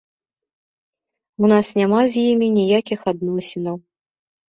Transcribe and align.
У 1.45 1.53
нас 1.53 1.71
няма 1.81 2.01
з 2.17 2.25
імі 2.33 2.51
ніякіх 2.59 2.99
адносінаў. 3.15 3.75